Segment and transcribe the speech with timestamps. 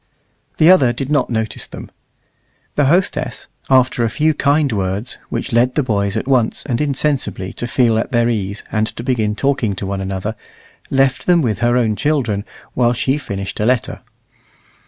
[0.57, 1.91] The other did not notice them.
[2.73, 7.53] The hostess, after a few kind words, which led the boys at once and insensibly
[7.53, 10.35] to feel at their ease and to begin talking to one another,
[10.89, 13.99] left them with her own children while she finished a letter.